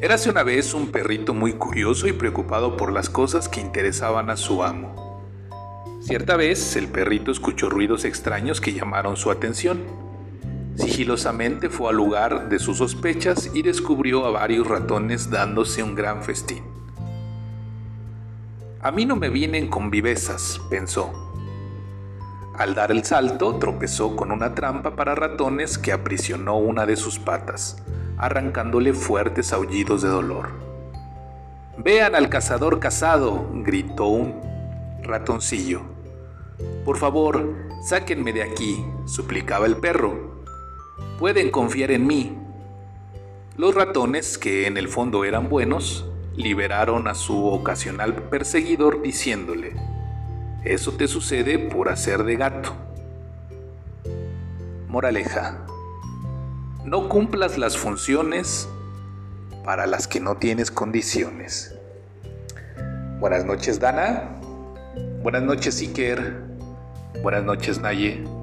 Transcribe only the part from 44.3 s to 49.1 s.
que en el fondo eran buenos, liberaron a su ocasional perseguidor